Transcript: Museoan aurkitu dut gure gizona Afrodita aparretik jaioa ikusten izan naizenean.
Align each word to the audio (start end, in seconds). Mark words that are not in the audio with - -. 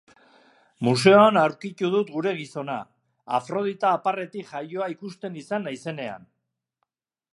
Museoan 0.85 1.35
aurkitu 1.41 1.91
dut 1.97 2.09
gure 2.15 2.33
gizona 2.39 2.77
Afrodita 3.39 3.93
aparretik 3.99 4.49
jaioa 4.55 4.89
ikusten 4.95 5.39
izan 5.43 5.69
naizenean. 5.71 6.27